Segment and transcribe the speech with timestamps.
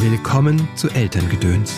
[0.00, 1.74] Willkommen zu Elterngedöns,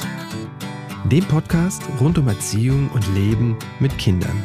[1.10, 4.44] dem Podcast rund um Erziehung und Leben mit Kindern.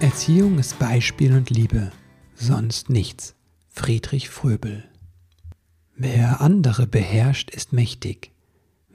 [0.00, 1.92] Erziehung ist Beispiel und Liebe,
[2.34, 3.34] sonst nichts.
[3.68, 4.84] Friedrich Fröbel.
[5.96, 8.32] Wer andere beherrscht, ist mächtig.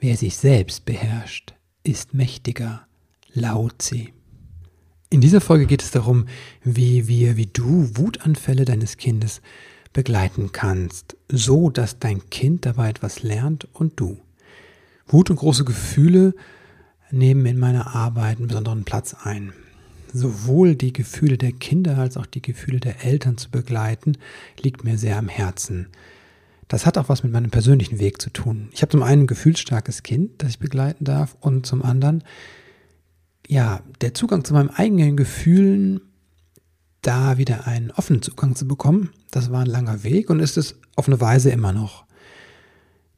[0.00, 1.54] Wer sich selbst beherrscht,
[1.84, 2.88] ist mächtiger.
[3.32, 4.08] Lao Tse.
[5.10, 6.26] In dieser Folge geht es darum,
[6.64, 9.40] wie wir, wie du Wutanfälle deines Kindes
[9.92, 14.18] begleiten kannst, so dass dein Kind dabei etwas lernt und du.
[15.06, 16.34] Wut und große Gefühle
[17.10, 19.52] nehmen in meiner Arbeit einen besonderen Platz ein.
[20.12, 24.16] Sowohl die Gefühle der Kinder als auch die Gefühle der Eltern zu begleiten,
[24.60, 25.88] liegt mir sehr am Herzen.
[26.66, 28.68] Das hat auch was mit meinem persönlichen Weg zu tun.
[28.72, 32.22] Ich habe zum einen ein gefühlsstarkes Kind, das ich begleiten darf, und zum anderen,
[33.46, 36.00] ja, der Zugang zu meinen eigenen Gefühlen
[37.08, 40.74] da wieder einen offenen Zugang zu bekommen, das war ein langer Weg und ist es
[40.94, 42.04] auf eine Weise immer noch.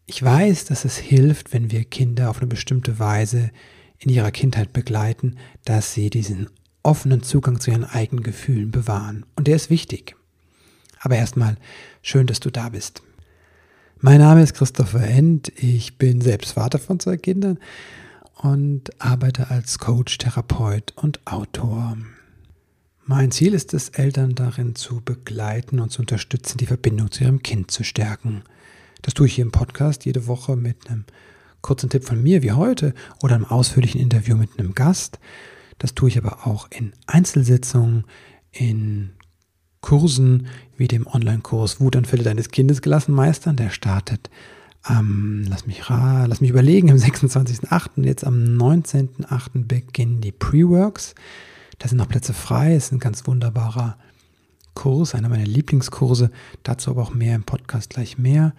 [0.07, 3.51] Ich weiß, dass es hilft, wenn wir Kinder auf eine bestimmte Weise
[3.99, 6.49] in ihrer Kindheit begleiten, dass sie diesen
[6.85, 9.27] offenen Zugang zu ihren eigenen Gefühlen bewahren.
[9.35, 10.15] Und der ist wichtig.
[11.01, 11.57] Aber erstmal
[12.01, 13.03] schön, dass du da bist.
[13.99, 15.53] Mein Name ist Christopher End.
[15.57, 17.59] Ich bin selbst Vater von zwei Kindern
[18.37, 21.97] und arbeite als Coach, Therapeut und Autor.
[23.11, 27.43] Mein Ziel ist es, Eltern darin zu begleiten und zu unterstützen, die Verbindung zu ihrem
[27.43, 28.45] Kind zu stärken.
[29.03, 31.03] Das tue ich hier im Podcast jede Woche mit einem
[31.61, 35.19] kurzen Tipp von mir wie heute oder einem ausführlichen Interview mit einem Gast.
[35.79, 38.05] Das tue ich aber auch in Einzelsitzungen,
[38.53, 39.11] in
[39.81, 43.57] Kursen wie dem Online-Kurs Wutanfälle deines Kindes gelassen meistern.
[43.57, 44.31] Der startet
[44.83, 48.05] am, lass mich, lass mich überlegen, am 26.08.
[48.05, 49.67] Jetzt am 19.08.
[49.67, 51.17] beginnen die Pre-Works.
[51.81, 52.75] Da sind noch Plätze frei.
[52.75, 53.97] Es ist ein ganz wunderbarer
[54.75, 56.31] Kurs, einer meiner Lieblingskurse.
[56.63, 58.55] Dazu aber auch mehr im Podcast gleich mehr.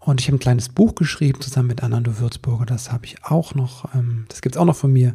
[0.00, 2.66] Und ich habe ein kleines Buch geschrieben zusammen mit Anando Würzburger.
[2.66, 5.14] Das habe ich auch noch, ähm, das gibt es auch noch von mir.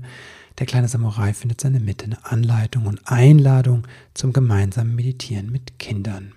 [0.60, 6.32] Der kleine Samurai findet seine Mitte, eine Anleitung und Einladung zum gemeinsamen Meditieren mit Kindern.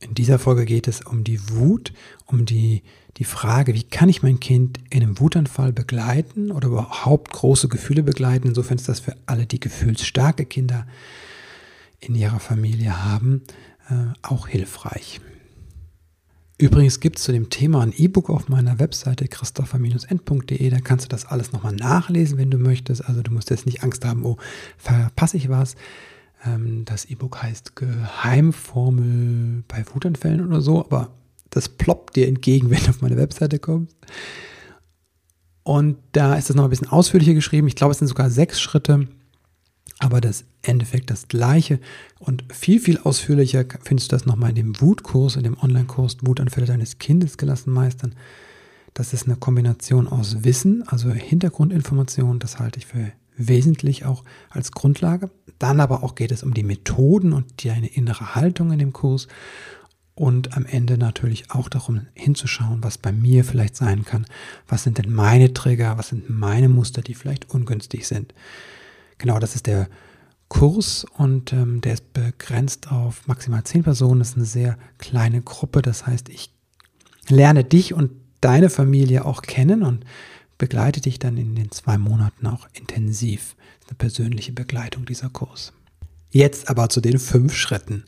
[0.00, 1.92] In dieser Folge geht es um die Wut,
[2.26, 2.82] um die,
[3.16, 8.04] die Frage, wie kann ich mein Kind in einem Wutanfall begleiten oder überhaupt große Gefühle
[8.04, 8.48] begleiten.
[8.48, 10.86] Insofern ist das für alle, die gefühlsstarke Kinder
[11.98, 13.42] in ihrer Familie haben,
[13.90, 15.20] äh, auch hilfreich.
[16.60, 20.70] Übrigens gibt es zu dem Thema ein E-Book auf meiner Webseite christopher-end.de.
[20.70, 23.04] Da kannst du das alles nochmal nachlesen, wenn du möchtest.
[23.04, 24.38] Also du musst jetzt nicht Angst haben, oh,
[24.76, 25.76] verpasse ich was.
[26.44, 31.12] Ähm, das E-Book heißt Geheimformel bei Wutanfällen oder so, aber
[31.50, 33.96] das ploppt dir entgegen, wenn du auf meine Webseite kommst.
[35.62, 37.68] Und da ist das noch ein bisschen ausführlicher geschrieben.
[37.68, 39.06] Ich glaube, es sind sogar sechs Schritte,
[39.98, 41.78] aber das Endeffekt das gleiche.
[42.18, 46.66] Und viel, viel ausführlicher findest du das nochmal in dem Wutkurs, in dem Online-Kurs Wutanfälle
[46.66, 48.14] deines Kindes gelassen meistern.
[48.94, 54.72] Das ist eine Kombination aus Wissen, also Hintergrundinformationen, das halte ich für wesentlich auch als
[54.72, 55.30] Grundlage.
[55.58, 58.92] Dann aber auch geht es um die Methoden und die eine innere Haltung in dem
[58.92, 59.28] Kurs
[60.18, 64.26] und am Ende natürlich auch darum hinzuschauen, was bei mir vielleicht sein kann.
[64.66, 65.96] Was sind denn meine Trigger?
[65.96, 68.34] Was sind meine Muster, die vielleicht ungünstig sind?
[69.18, 69.88] Genau, das ist der
[70.48, 74.18] Kurs und ähm, der ist begrenzt auf maximal zehn Personen.
[74.18, 75.82] Das ist eine sehr kleine Gruppe.
[75.82, 76.52] Das heißt, ich
[77.28, 78.10] lerne dich und
[78.40, 80.04] deine Familie auch kennen und
[80.58, 83.56] begleite dich dann in den zwei Monaten auch intensiv.
[83.86, 85.72] Eine persönliche Begleitung dieser Kurs.
[86.30, 88.04] Jetzt aber zu den fünf Schritten.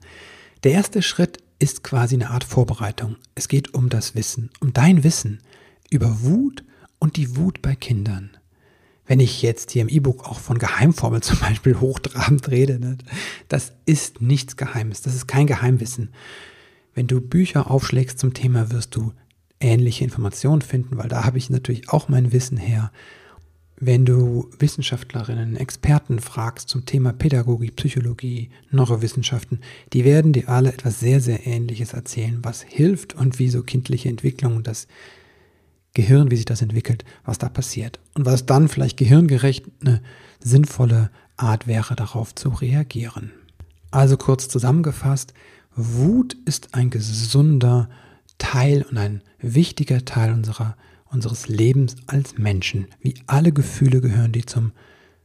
[0.62, 3.16] Der erste Schritt ist quasi eine Art Vorbereitung.
[3.34, 5.40] Es geht um das Wissen, um dein Wissen
[5.88, 6.64] über Wut
[6.98, 8.36] und die Wut bei Kindern.
[9.06, 12.98] Wenn ich jetzt hier im E-Book auch von Geheimformeln zum Beispiel hochtrabend rede, ne,
[13.48, 16.10] das ist nichts Geheimes, das ist kein Geheimwissen.
[16.94, 19.12] Wenn du Bücher aufschlägst zum Thema, wirst du
[19.60, 22.90] ähnliche Informationen finden, weil da habe ich natürlich auch mein Wissen her.
[23.82, 29.60] Wenn du Wissenschaftlerinnen, Experten fragst zum Thema Pädagogik, Psychologie, Neurowissenschaften,
[29.94, 34.10] die werden dir alle etwas sehr, sehr Ähnliches erzählen, was hilft und wie so kindliche
[34.10, 34.86] Entwicklung und das
[35.94, 38.00] Gehirn, wie sich das entwickelt, was da passiert.
[38.14, 40.02] Und was dann vielleicht gehirngerecht eine
[40.40, 43.32] sinnvolle Art wäre, darauf zu reagieren.
[43.90, 45.32] Also kurz zusammengefasst,
[45.74, 47.88] Wut ist ein gesunder
[48.38, 50.76] Teil und ein wichtiger Teil unserer,
[51.06, 52.86] unseres Lebens als Menschen.
[53.00, 54.72] Wie alle Gefühle gehören die zum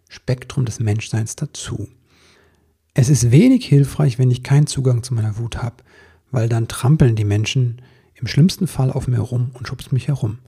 [0.10, 1.90] Spektrum des Menschseins dazu.
[2.94, 5.84] Es ist wenig hilfreich, wenn ich keinen Zugang zu meiner Wut habe,
[6.32, 7.82] weil dann trampeln die Menschen
[8.14, 10.40] im schlimmsten Fall auf mir herum und schubst mich herum.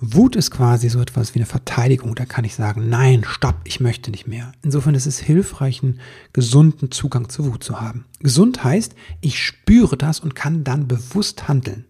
[0.00, 2.14] Wut ist quasi so etwas wie eine Verteidigung.
[2.14, 4.52] Da kann ich sagen, nein, stopp, ich möchte nicht mehr.
[4.62, 6.00] Insofern ist es hilfreich, einen
[6.32, 8.04] gesunden Zugang zur Wut zu haben.
[8.20, 11.84] Gesund heißt, ich spüre das und kann dann bewusst handeln.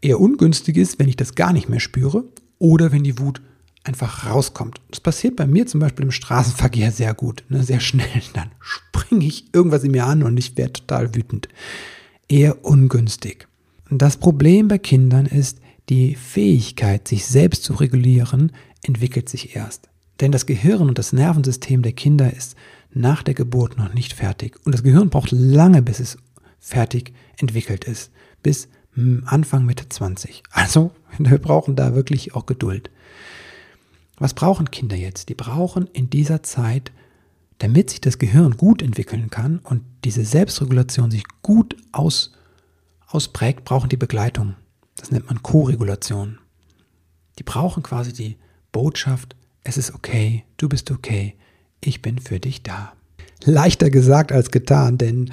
[0.00, 2.24] Eher ungünstig ist, wenn ich das gar nicht mehr spüre
[2.58, 3.40] oder wenn die Wut
[3.84, 4.80] einfach rauskommt.
[4.90, 8.22] Das passiert bei mir zum Beispiel im Straßenverkehr sehr gut, ne, sehr schnell.
[8.34, 11.48] Dann springe ich irgendwas in mir an und ich werde total wütend.
[12.28, 13.48] Eher ungünstig.
[13.90, 15.58] Das Problem bei Kindern ist,
[15.88, 18.52] die Fähigkeit, sich selbst zu regulieren,
[18.84, 19.88] entwickelt sich erst.
[20.20, 22.54] Denn das Gehirn und das Nervensystem der Kinder ist
[22.92, 24.58] nach der Geburt noch nicht fertig.
[24.64, 26.18] Und das Gehirn braucht lange, bis es
[26.60, 28.12] fertig entwickelt ist.
[28.42, 28.68] Bis
[29.26, 30.42] Anfang Mitte 20.
[30.50, 32.90] Also, wir brauchen da wirklich auch Geduld.
[34.18, 35.28] Was brauchen Kinder jetzt?
[35.28, 36.92] Die brauchen in dieser Zeit,
[37.58, 42.32] damit sich das Gehirn gut entwickeln kann und diese Selbstregulation sich gut aus,
[43.06, 44.54] ausprägt, brauchen die Begleitung.
[44.96, 46.38] Das nennt man Co-Regulation.
[47.38, 48.36] Die brauchen quasi die
[48.72, 51.36] Botschaft, es ist okay, du bist okay,
[51.80, 52.92] ich bin für dich da.
[53.44, 55.30] Leichter gesagt als getan, denn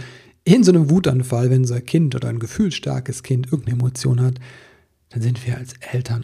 [0.47, 4.39] in so einem Wutanfall, wenn ein Kind oder ein gefühlsstarkes Kind irgendeine Emotion hat,
[5.09, 6.23] dann sind wir als Eltern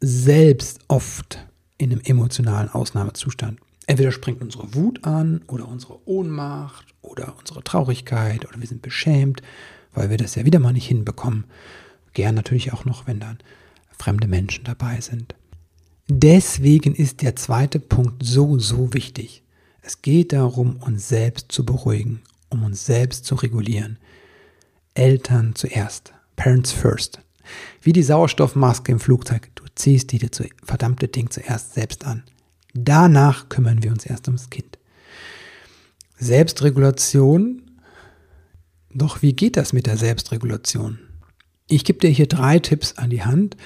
[0.00, 1.38] selbst oft
[1.76, 3.60] in einem emotionalen Ausnahmezustand.
[3.86, 9.42] Entweder springt unsere Wut an oder unsere Ohnmacht oder unsere Traurigkeit oder wir sind beschämt,
[9.92, 11.44] weil wir das ja wieder mal nicht hinbekommen.
[12.14, 13.36] Gern natürlich auch noch, wenn dann
[13.98, 15.34] fremde Menschen dabei sind.
[16.08, 19.42] Deswegen ist der zweite Punkt so, so wichtig.
[19.82, 23.98] Es geht darum, uns selbst zu beruhigen, um uns selbst zu regulieren.
[24.94, 26.12] Eltern zuerst.
[26.36, 27.20] Parents first.
[27.82, 29.50] Wie die Sauerstoffmaske im Flugzeug.
[29.54, 32.24] Du ziehst dir das verdammte Ding zuerst selbst an.
[32.74, 34.78] Danach kümmern wir uns erst ums Kind.
[36.18, 37.62] Selbstregulation.
[38.92, 40.98] Doch wie geht das mit der Selbstregulation?
[41.68, 43.56] Ich gebe dir hier drei Tipps an die Hand,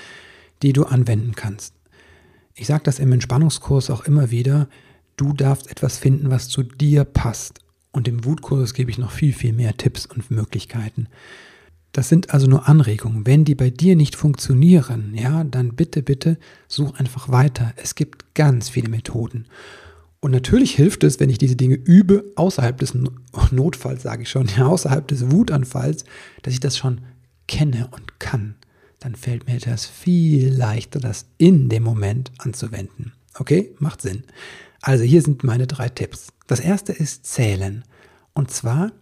[0.62, 1.74] die du anwenden kannst.
[2.54, 4.68] Ich sage das im Entspannungskurs auch immer wieder.
[5.16, 7.60] Du darfst etwas finden, was zu dir passt.
[7.92, 11.08] Und im Wutkurs gebe ich noch viel, viel mehr Tipps und Möglichkeiten.
[11.92, 13.26] Das sind also nur Anregungen.
[13.26, 17.74] Wenn die bei dir nicht funktionieren, ja, dann bitte, bitte such einfach weiter.
[17.76, 19.44] Es gibt ganz viele Methoden.
[20.20, 22.94] Und natürlich hilft es, wenn ich diese Dinge übe, außerhalb des
[23.50, 26.04] Notfalls, sage ich schon, ja, außerhalb des Wutanfalls,
[26.42, 27.02] dass ich das schon
[27.46, 28.54] kenne und kann.
[29.00, 33.12] Dann fällt mir das viel leichter, das in dem Moment anzuwenden.
[33.34, 34.22] Okay, macht Sinn.
[34.82, 36.32] Also hier sind meine drei Tipps.
[36.48, 37.84] Das erste ist zählen.
[38.34, 38.92] Und zwar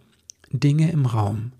[0.51, 1.53] Dinge im Raum.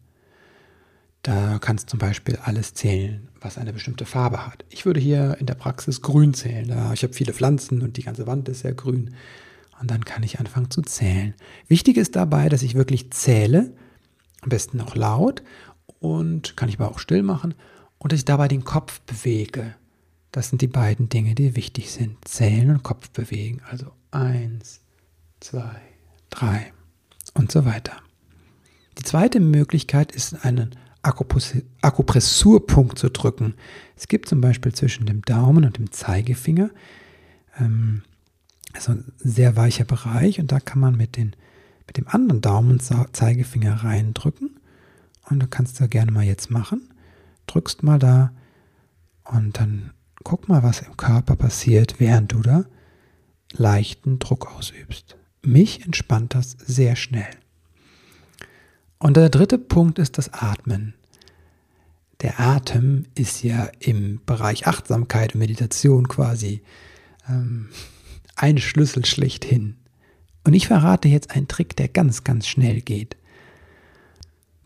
[1.24, 4.64] Da kannst du zum Beispiel alles zählen, was eine bestimmte Farbe hat.
[4.70, 6.70] Ich würde hier in der Praxis grün zählen.
[6.94, 9.16] Ich habe viele Pflanzen und die ganze Wand ist sehr grün.
[9.80, 11.34] Und dann kann ich anfangen zu zählen.
[11.68, 13.74] Wichtig ist dabei, dass ich wirklich zähle,
[14.42, 15.44] am besten auch laut
[16.00, 17.56] und kann ich aber auch still machen
[17.98, 19.76] und dass ich dabei den Kopf bewege.
[20.32, 22.18] Das sind die beiden Dinge, die wichtig sind.
[22.28, 23.62] Zählen und Kopf bewegen.
[23.70, 24.82] Also eins,
[25.40, 25.82] zwei,
[26.30, 26.72] drei
[27.34, 27.94] und so weiter.
[28.98, 33.56] Die zweite Möglichkeit ist einen Akupressurpunkt zu drücken.
[33.96, 36.70] Es gibt zum Beispiel zwischen dem Daumen und dem Zeigefinger
[37.60, 38.04] ähm,
[38.74, 41.36] also ein sehr weicher Bereich und da kann man mit, den,
[41.88, 44.60] mit dem anderen Daumen und Zeigefinger reindrücken.
[45.30, 46.90] Und du kannst da gerne mal jetzt machen.
[47.48, 48.32] Drückst mal da
[49.24, 49.92] und dann
[50.24, 52.66] guck mal, was im Körper passiert, während du da
[53.54, 55.18] leichten Druck ausübst.
[55.44, 57.30] Mich entspannt das sehr schnell.
[59.00, 60.94] Und der dritte Punkt ist das Atmen.
[62.22, 66.62] Der Atem ist ja im Bereich Achtsamkeit und Meditation quasi
[67.28, 67.70] ähm,
[68.36, 69.78] ein Schlüssel schlechthin.
[70.44, 73.18] Und ich verrate jetzt einen Trick, der ganz, ganz schnell geht.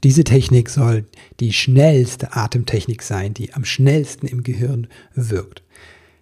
[0.04, 1.06] Diese Technik soll
[1.40, 5.64] die schnellste Atemtechnik sein, die am schnellsten im Gehirn wirkt.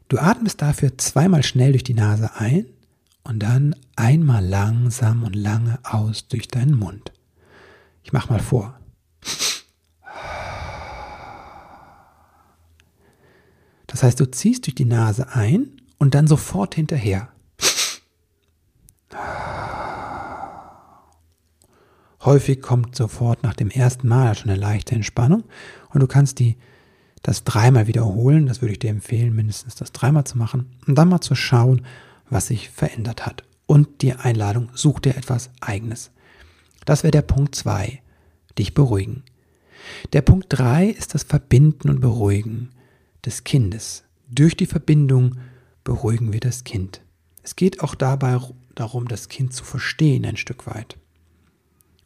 [0.08, 2.66] Du atmest dafür zweimal schnell durch die Nase ein
[3.24, 7.12] und dann einmal langsam und lange aus durch deinen Mund.
[8.04, 8.80] Ich mach mal vor.
[13.88, 17.30] Das heißt, du ziehst durch die Nase ein und dann sofort hinterher.
[22.26, 25.44] Häufig kommt sofort nach dem ersten Mal schon eine leichte Entspannung
[25.90, 26.58] und du kannst die,
[27.24, 28.46] das dreimal wiederholen.
[28.46, 31.82] Das würde ich dir empfehlen, mindestens das dreimal zu machen und dann mal zu schauen,
[32.30, 33.44] was sich verändert hat.
[33.66, 36.12] Und die Einladung, such dir etwas Eigenes.
[36.86, 38.02] Das wäre der Punkt 2,
[38.60, 39.24] dich beruhigen.
[40.12, 42.70] Der Punkt 3 ist das Verbinden und Beruhigen
[43.26, 44.04] des Kindes.
[44.30, 45.38] Durch die Verbindung
[45.84, 47.02] beruhigen wir das Kind.
[47.42, 48.40] Es geht auch dabei
[48.76, 50.98] darum, das Kind zu verstehen ein Stück weit.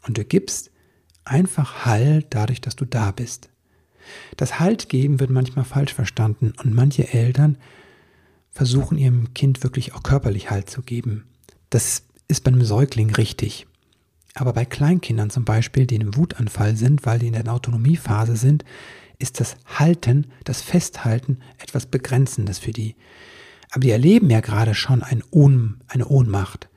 [0.05, 0.71] Und du gibst
[1.23, 3.49] einfach Halt dadurch, dass du da bist.
[4.35, 7.57] Das Halt geben wird manchmal falsch verstanden und manche Eltern
[8.51, 11.25] versuchen ihrem Kind wirklich auch körperlich Halt zu geben.
[11.69, 13.67] Das ist bei einem Säugling richtig.
[14.33, 18.35] Aber bei Kleinkindern zum Beispiel, die in einem Wutanfall sind, weil die in der Autonomiephase
[18.35, 18.63] sind,
[19.19, 22.95] ist das Halten, das Festhalten etwas Begrenzendes für die.
[23.71, 26.69] Aber die erleben ja gerade schon ein Ohn, eine Ohnmacht.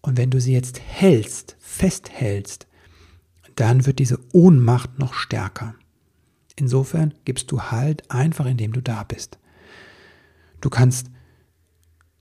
[0.00, 2.66] Und wenn du sie jetzt hältst, festhältst,
[3.54, 5.74] dann wird diese Ohnmacht noch stärker.
[6.56, 9.38] Insofern gibst du Halt einfach, indem du da bist.
[10.60, 11.10] Du kannst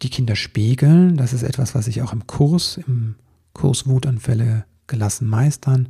[0.01, 1.17] die Kinder spiegeln.
[1.17, 3.15] Das ist etwas, was ich auch im Kurs, im
[3.53, 5.89] Kurs Wutanfälle gelassen meistern,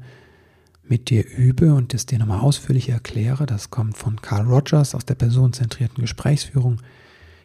[0.84, 3.48] mit dir übe und das dir nochmal ausführlich erkläre.
[3.48, 6.82] Das kommt von Carl Rogers aus der personenzentrierten Gesprächsführung.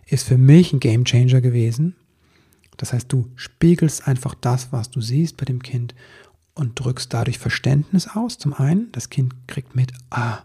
[0.07, 1.97] Ist für mich ein Game Changer gewesen.
[2.77, 5.95] Das heißt, du spiegelst einfach das, was du siehst bei dem Kind
[6.55, 8.39] und drückst dadurch Verständnis aus.
[8.39, 10.41] Zum einen, das Kind kriegt mit, ah,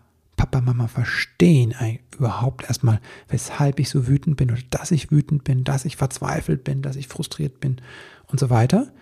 [0.56, 1.74] Papa, Mama verstehen
[2.18, 6.64] überhaupt erstmal, weshalb ich so wütend bin oder dass ich wütend bin, dass ich verzweifelt
[6.64, 7.82] bin, dass ich frustriert bin
[8.28, 8.94] und so weiter.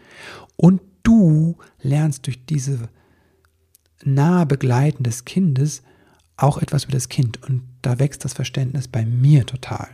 [0.55, 2.89] Und du lernst durch diese
[4.03, 5.83] nahe Begleiten des Kindes
[6.37, 9.89] auch etwas über das Kind und da wächst das Verständnis bei mir total.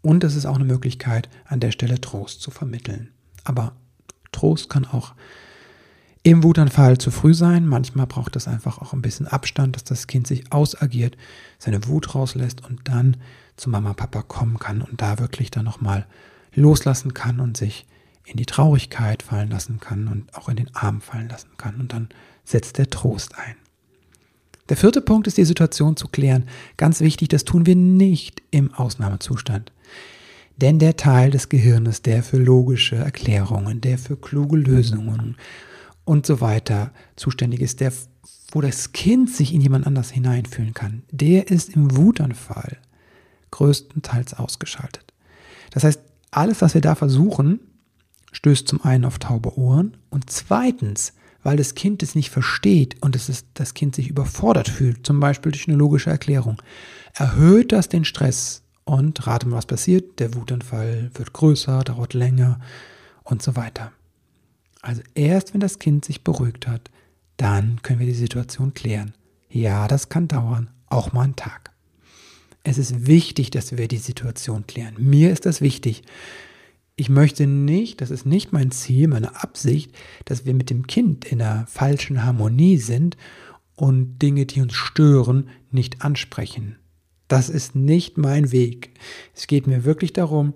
[0.00, 3.10] Und es ist auch eine Möglichkeit, an der Stelle Trost zu vermitteln.
[3.44, 3.76] Aber
[4.32, 5.14] Trost kann auch
[6.24, 7.66] im Wutanfall zu früh sein.
[7.68, 11.16] Manchmal braucht es einfach auch ein bisschen Abstand, dass das Kind sich ausagiert,
[11.58, 13.18] seine Wut rauslässt und dann
[13.56, 16.06] zu Mama, Papa kommen kann und da wirklich dann nochmal
[16.54, 17.86] loslassen kann und sich
[18.24, 21.76] in die Traurigkeit fallen lassen kann und auch in den Arm fallen lassen kann.
[21.76, 22.08] Und dann
[22.42, 23.56] setzt der Trost ein.
[24.70, 26.48] Der vierte Punkt ist die Situation zu klären.
[26.78, 29.72] Ganz wichtig, das tun wir nicht im Ausnahmezustand.
[30.56, 35.36] Denn der Teil des Gehirnes, der für logische Erklärungen, der für kluge Lösungen
[36.04, 37.92] und so weiter zuständig ist, der,
[38.52, 42.78] wo das Kind sich in jemand anders hineinfühlen kann, der ist im Wutanfall
[43.50, 45.12] größtenteils ausgeschaltet.
[45.70, 47.60] Das heißt, alles, was wir da versuchen,
[48.32, 53.14] stößt zum einen auf taube Ohren und zweitens, weil das Kind es nicht versteht und
[53.14, 56.60] es ist, das Kind sich überfordert fühlt, zum Beispiel durch eine logische Erklärung,
[57.12, 62.60] erhöht das den Stress und rate mal, was passiert, der Wutanfall wird größer, dauert länger
[63.22, 63.92] und so weiter.
[64.84, 66.90] Also erst wenn das Kind sich beruhigt hat,
[67.38, 69.14] dann können wir die Situation klären.
[69.48, 71.72] Ja, das kann dauern, auch mal einen Tag.
[72.64, 74.94] Es ist wichtig, dass wir die Situation klären.
[74.98, 76.02] Mir ist das wichtig.
[76.96, 79.90] Ich möchte nicht, das ist nicht mein Ziel, meine Absicht,
[80.26, 83.16] dass wir mit dem Kind in einer falschen Harmonie sind
[83.76, 86.76] und Dinge, die uns stören, nicht ansprechen.
[87.26, 88.90] Das ist nicht mein Weg.
[89.34, 90.52] Es geht mir wirklich darum,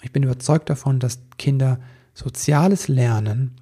[0.00, 1.80] ich bin überzeugt davon, dass Kinder
[2.14, 3.56] soziales Lernen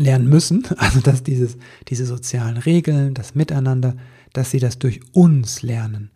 [0.00, 1.56] lernen müssen, also dass dieses,
[1.88, 3.94] diese sozialen Regeln, das Miteinander,
[4.32, 6.10] dass sie das durch uns lernen.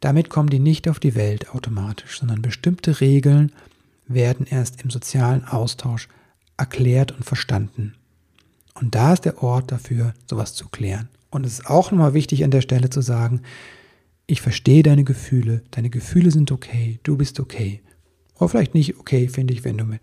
[0.00, 3.52] Damit kommen die nicht auf die Welt automatisch, sondern bestimmte Regeln
[4.06, 6.08] werden erst im sozialen Austausch
[6.56, 7.94] erklärt und verstanden.
[8.74, 11.08] Und da ist der Ort dafür, sowas zu klären.
[11.30, 13.40] Und es ist auch nochmal wichtig an der Stelle zu sagen,
[14.26, 17.80] ich verstehe deine Gefühle, deine Gefühle sind okay, du bist okay.
[18.34, 20.00] Oder vielleicht nicht okay, finde ich, wenn du mit,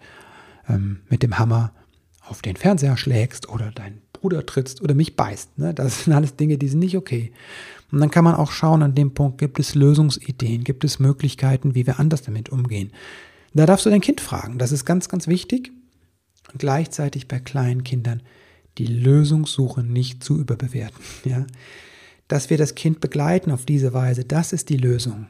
[0.68, 1.72] ähm, mit dem Hammer
[2.34, 5.60] auf den Fernseher schlägst oder deinen Bruder trittst oder mich beißt.
[5.60, 5.72] Ne?
[5.72, 7.32] Das sind alles Dinge, die sind nicht okay.
[7.92, 11.76] Und dann kann man auch schauen, an dem Punkt gibt es Lösungsideen, gibt es Möglichkeiten,
[11.76, 12.92] wie wir anders damit umgehen.
[13.54, 14.58] Da darfst du dein Kind fragen.
[14.58, 15.72] Das ist ganz, ganz wichtig.
[16.52, 18.24] Und gleichzeitig bei kleinen Kindern
[18.80, 21.00] die Lösungssuche nicht zu überbewerten.
[21.26, 21.46] Ja?
[22.28, 25.28] Dass wir das Kind begleiten auf diese Weise, das ist die Lösung.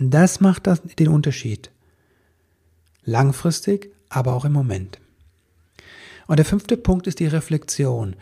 [0.00, 1.70] Das macht das, den Unterschied.
[3.04, 4.98] Langfristig, aber auch im Moment.
[6.26, 8.16] Und der fünfte Punkt ist die Reflexion.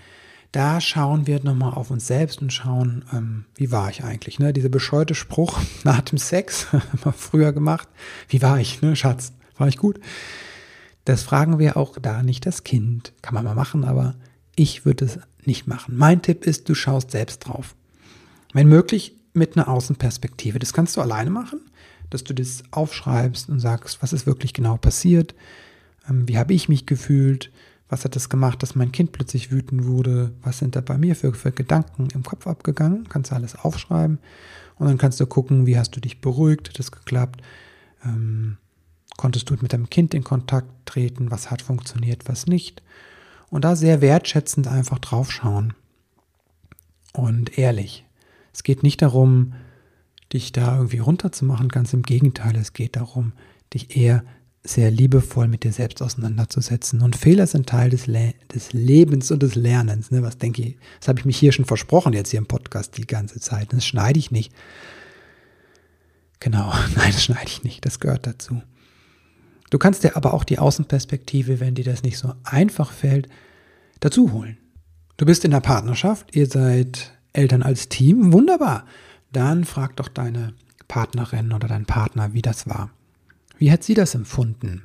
[0.50, 4.38] Da schauen wir nochmal auf uns selbst und schauen, ähm, wie war ich eigentlich?
[4.38, 4.52] Ne?
[4.52, 6.66] Dieser bescheuerte Spruch nach dem Sex,
[7.04, 7.88] wir früher gemacht.
[8.28, 9.32] Wie war ich, ne, Schatz?
[9.56, 10.00] War ich gut?
[11.04, 13.12] Das fragen wir auch da nicht das Kind.
[13.23, 14.14] Kann man mal machen, aber
[14.54, 15.97] ich würde es nicht machen.
[15.97, 17.75] Mein Tipp ist, du schaust selbst drauf.
[18.52, 20.59] Wenn möglich, mit einer Außenperspektive.
[20.59, 21.61] Das kannst du alleine machen,
[22.11, 25.35] dass du das aufschreibst und sagst, was ist wirklich genau passiert,
[26.09, 27.50] ähm, wie habe ich mich gefühlt,
[27.92, 30.32] was hat das gemacht, dass mein Kind plötzlich wütend wurde?
[30.40, 33.06] Was sind da bei mir für, für Gedanken im Kopf abgegangen?
[33.11, 34.18] Kannst du alles aufschreiben
[34.78, 37.42] und dann kannst du gucken, wie hast du dich beruhigt, hat das geklappt?
[38.02, 38.56] Ähm,
[39.18, 41.30] konntest du mit deinem Kind in Kontakt treten?
[41.30, 42.82] Was hat funktioniert, was nicht?
[43.50, 45.75] Und da sehr wertschätzend einfach draufschauen
[47.12, 48.06] und ehrlich.
[48.54, 49.52] Es geht nicht darum,
[50.32, 53.34] dich da irgendwie runterzumachen, ganz im Gegenteil, es geht darum,
[53.75, 54.25] dich eher
[54.64, 57.02] sehr liebevoll mit dir selbst auseinanderzusetzen.
[57.02, 60.11] Und Fehler sind Teil des, Le des Lebens und des Lernens.
[60.11, 60.23] Ne?
[60.23, 63.07] Was denke ich, das habe ich mich hier schon versprochen, jetzt hier im Podcast die
[63.07, 63.73] ganze Zeit.
[63.73, 64.52] Das schneide ich nicht.
[66.38, 67.85] Genau, nein, das schneide ich nicht.
[67.85, 68.62] Das gehört dazu.
[69.71, 73.28] Du kannst dir aber auch die Außenperspektive, wenn dir das nicht so einfach fällt,
[74.00, 74.59] dazu holen.
[75.16, 78.85] Du bist in der Partnerschaft, ihr seid Eltern als Team, wunderbar.
[79.33, 80.54] Dann frag doch deine
[80.88, 82.90] Partnerin oder deinen Partner, wie das war.
[83.62, 84.83] Wie hat sie das empfunden?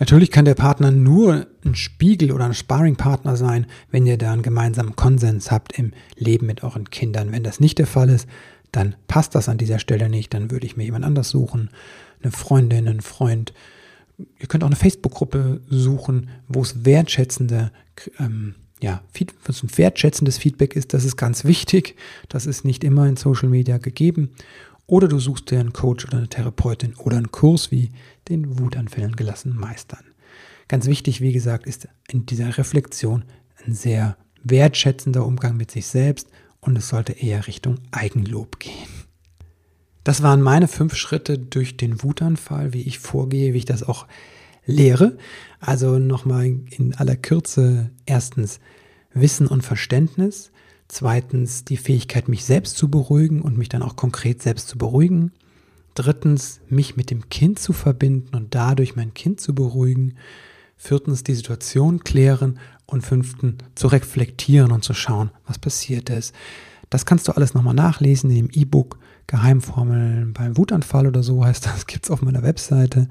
[0.00, 4.42] Natürlich kann der Partner nur ein Spiegel oder ein Sparringpartner sein, wenn ihr da einen
[4.42, 7.30] gemeinsamen Konsens habt im Leben mit euren Kindern.
[7.30, 8.28] Wenn das nicht der Fall ist,
[8.72, 10.34] dann passt das an dieser Stelle nicht.
[10.34, 11.70] Dann würde ich mir jemand anders suchen,
[12.24, 13.54] eine Freundin, einen Freund.
[14.40, 17.70] Ihr könnt auch eine Facebook-Gruppe suchen, wo es wertschätzende,
[18.18, 19.00] ähm, ja,
[19.46, 20.92] was ein wertschätzendes Feedback ist.
[20.92, 21.94] Das ist ganz wichtig.
[22.28, 24.30] Das ist nicht immer in Social Media gegeben.
[24.86, 27.90] Oder du suchst dir einen Coach oder eine Therapeutin oder einen Kurs wie
[28.28, 30.04] den Wutanfällen gelassen meistern.
[30.68, 33.24] Ganz wichtig, wie gesagt, ist in dieser Reflexion
[33.66, 36.28] ein sehr wertschätzender Umgang mit sich selbst
[36.60, 38.88] und es sollte eher Richtung Eigenlob gehen.
[40.04, 44.06] Das waren meine fünf Schritte durch den Wutanfall, wie ich vorgehe, wie ich das auch
[44.66, 45.16] lehre.
[45.60, 48.60] Also nochmal in aller Kürze erstens
[49.14, 50.50] Wissen und Verständnis,
[50.88, 55.32] Zweitens die Fähigkeit, mich selbst zu beruhigen und mich dann auch konkret selbst zu beruhigen.
[55.94, 60.16] Drittens, mich mit dem Kind zu verbinden und dadurch mein Kind zu beruhigen.
[60.76, 62.58] Viertens, die Situation klären.
[62.86, 66.34] Und fünftens, zu reflektieren und zu schauen, was passiert ist.
[66.90, 71.66] Das kannst du alles nochmal nachlesen in dem E-Book Geheimformeln beim Wutanfall oder so heißt
[71.66, 73.08] das, gibt es auf meiner Webseite.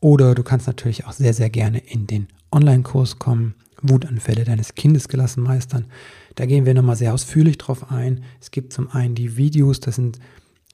[0.00, 3.54] Oder du kannst natürlich auch sehr, sehr gerne in den Online-Kurs kommen.
[3.88, 5.86] Wutanfälle deines Kindes gelassen meistern.
[6.34, 8.24] Da gehen wir nochmal sehr ausführlich drauf ein.
[8.40, 10.18] Es gibt zum einen die Videos, das sind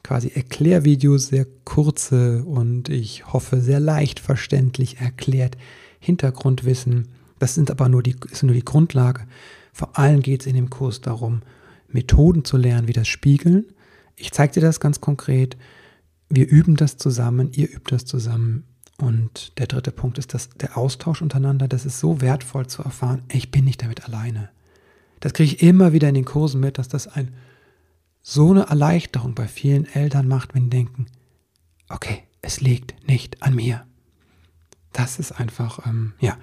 [0.02, 5.56] quasi Erklärvideos, sehr kurze und ich hoffe sehr leicht verständlich erklärt.
[6.00, 9.22] Hintergrundwissen, das sind aber nur die, ist nur die Grundlage.
[9.72, 11.42] Vor allem geht es in dem Kurs darum,
[11.88, 13.66] Methoden zu lernen, wie das Spiegeln.
[14.16, 15.56] Ich zeige dir das ganz konkret.
[16.28, 18.64] Wir üben das zusammen, ihr übt das zusammen.
[18.98, 21.68] Und der dritte Punkt ist dass der Austausch untereinander.
[21.68, 24.50] Das ist so wertvoll zu erfahren, ich bin nicht damit alleine.
[25.20, 27.34] Das kriege ich immer wieder in den Kursen mit, dass das ein,
[28.20, 31.06] so eine Erleichterung bei vielen Eltern macht, wenn die denken,
[31.88, 33.86] okay, es liegt nicht an mir.
[34.92, 36.36] Das ist einfach, ähm, ja,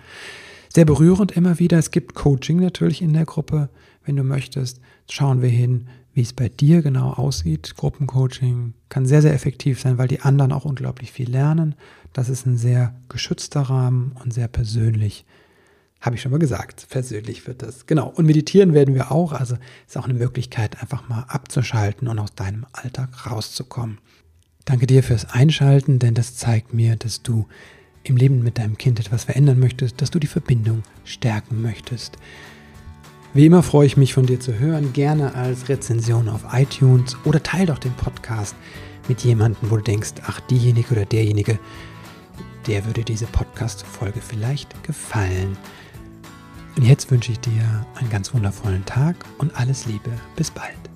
[0.73, 1.77] sehr berührend immer wieder.
[1.77, 3.69] Es gibt Coaching natürlich in der Gruppe.
[4.05, 7.75] Wenn du möchtest, schauen wir hin, wie es bei dir genau aussieht.
[7.75, 11.75] Gruppencoaching kann sehr, sehr effektiv sein, weil die anderen auch unglaublich viel lernen.
[12.13, 15.25] Das ist ein sehr geschützter Rahmen und sehr persönlich
[16.01, 17.85] habe ich schon mal gesagt, persönlich wird das.
[17.85, 18.07] Genau.
[18.07, 19.33] Und meditieren werden wir auch.
[19.33, 23.97] Also ist auch eine Möglichkeit, einfach mal abzuschalten und aus deinem Alltag rauszukommen.
[24.65, 27.47] Danke dir fürs Einschalten, denn das zeigt mir, dass du
[28.03, 32.17] im Leben mit deinem Kind etwas verändern möchtest, dass du die Verbindung stärken möchtest.
[33.33, 37.43] Wie immer freue ich mich von dir zu hören, gerne als Rezension auf iTunes oder
[37.43, 38.55] teile doch den Podcast
[39.07, 41.59] mit jemandem, wo du denkst, ach, diejenige oder derjenige,
[42.67, 45.57] der würde diese Podcast-Folge vielleicht gefallen.
[46.75, 50.11] Und jetzt wünsche ich dir einen ganz wundervollen Tag und alles Liebe.
[50.35, 50.88] Bis bald.